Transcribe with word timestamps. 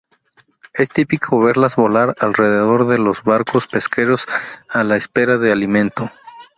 Es 0.73 0.89
típico 0.89 1.39
verlas 1.41 1.75
volar 1.75 2.15
alrededor 2.17 2.87
de 2.87 2.97
los 2.97 3.21
barcos 3.21 3.67
pesqueros 3.67 4.25
a 4.67 4.83
la 4.83 4.95
espera 4.95 5.37
de 5.37 5.51
alimento. 5.51 6.09